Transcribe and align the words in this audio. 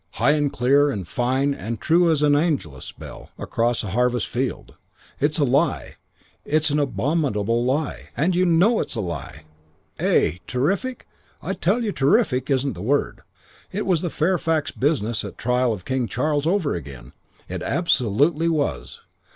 High 0.13 0.31
and 0.31 0.51
clear 0.51 0.89
and 0.89 1.07
fine 1.07 1.53
and 1.53 1.79
true 1.79 2.09
as 2.09 2.23
an 2.23 2.35
Angelus 2.35 2.91
bell 2.91 3.29
across 3.37 3.83
a 3.83 3.91
harvest 3.91 4.25
field. 4.25 4.73
'It's 5.19 5.37
a 5.37 5.43
lie. 5.43 5.97
It's 6.43 6.71
an 6.71 6.79
abominable 6.79 7.63
lie; 7.63 8.09
and 8.17 8.35
you 8.35 8.43
know 8.43 8.79
it's 8.79 8.95
a 8.95 8.99
lie!' 8.99 9.43
"Eh? 9.99 10.37
Terrific? 10.47 11.07
I 11.39 11.53
tell 11.53 11.83
you 11.83 11.91
terrific 11.91 12.49
isn't 12.49 12.73
the 12.73 12.81
word. 12.81 13.21
It 13.71 13.85
was 13.85 14.01
the 14.01 14.09
Fairfax 14.09 14.71
business 14.71 15.23
at 15.23 15.33
the 15.37 15.43
trial 15.43 15.71
of 15.71 15.85
King 15.85 16.07
Charles 16.07 16.47
over 16.47 16.73
again. 16.73 17.13
It 17.47 17.61
absolutely 17.61 18.49
was. 18.49 19.01